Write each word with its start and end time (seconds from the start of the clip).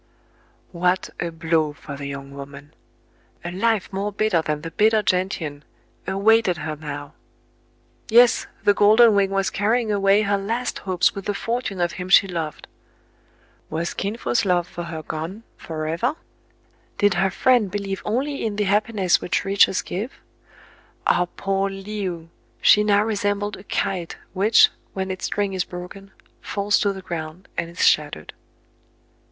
.What 0.71 1.11
a 1.19 1.29
blow 1.29 1.73
for 1.73 1.95
the 1.95 2.07
young 2.07 2.31
woman! 2.31 2.73
A 3.45 3.51
life 3.51 3.93
more 3.93 4.11
bitter 4.11 4.41
than 4.41 4.61
the 4.63 4.71
bitter 4.71 5.03
gentian 5.03 5.61
awaited 6.07 6.57
her 6.57 6.75
now. 6.75 7.13
Yes, 8.09 8.47
the 8.63 8.73
golden 8.73 9.13
wind 9.13 9.31
was 9.31 9.51
carrying 9.51 9.91
away 9.91 10.23
her 10.23 10.39
last 10.39 10.79
hopes 10.89 11.13
with 11.13 11.25
the 11.25 11.35
fortune 11.35 11.79
of 11.79 11.91
him 11.91 12.09
she 12.09 12.27
loved. 12.27 12.65
Was 13.69 13.93
Kin 13.93 14.17
Fo's 14.17 14.43
love 14.43 14.67
for 14.67 14.85
her 14.85 15.03
gone 15.03 15.43
forever} 15.55 16.15
Did 16.97 17.13
her 17.13 17.29
friend 17.29 17.69
believe 17.69 18.01
only 18.03 18.43
in 18.43 18.55
the 18.55 18.63
happiness 18.63 19.21
which 19.21 19.45
riches 19.45 19.83
give? 19.83 20.13
Ah, 21.05 21.27
poor 21.37 21.69
Le 21.69 22.05
ou! 22.07 22.29
she 22.59 22.83
now 22.83 23.03
resembled 23.03 23.55
a 23.55 23.63
kite, 23.63 24.17
which, 24.33 24.69
when 24.93 25.11
its 25.11 25.25
string 25.25 25.53
is 25.53 25.63
broken, 25.63 26.09
falls 26.41 26.79
to 26.79 26.91
the 26.91 27.03
ground 27.03 27.47
and 27.55 27.69
is 27.69 27.85
shattered. 27.85 28.33